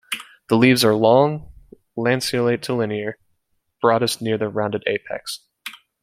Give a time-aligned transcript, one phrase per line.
[0.49, 1.53] The leaves are long,
[1.95, 3.19] lanceolate to linear,
[3.83, 5.45] broadest near the rounded apex.